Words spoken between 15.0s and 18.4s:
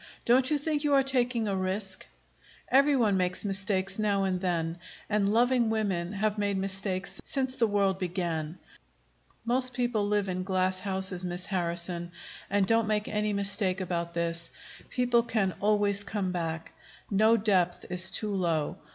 can always come back. No depth is too